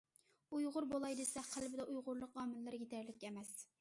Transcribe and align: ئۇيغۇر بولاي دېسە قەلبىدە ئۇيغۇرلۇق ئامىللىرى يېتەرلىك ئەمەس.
ئۇيغۇر 0.59 0.87
بولاي 0.93 1.17
دېسە 1.19 1.43
قەلبىدە 1.49 1.85
ئۇيغۇرلۇق 1.91 2.41
ئامىللىرى 2.45 2.81
يېتەرلىك 2.85 3.29
ئەمەس. 3.31 3.53